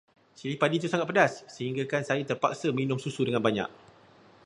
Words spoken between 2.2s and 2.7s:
terpaksa